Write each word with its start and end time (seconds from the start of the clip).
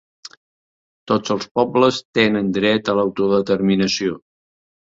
Tots 1.11 1.33
els 1.35 1.45
pobles 1.59 2.01
tenen 2.21 2.49
dret 2.57 2.91
a 2.95 2.97
l'autodeterminació. 3.01 4.19